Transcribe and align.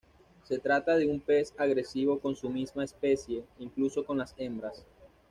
Se 0.45 0.57
trata 0.57 0.95
de 0.97 1.05
un 1.05 1.19
pez 1.19 1.53
agresivo 1.59 2.19
con 2.19 2.35
su 2.35 2.49
misma 2.49 2.83
especie, 2.83 3.43
incluso 3.59 4.03
con 4.03 4.17
las 4.17 4.33
hembras. 4.35 4.83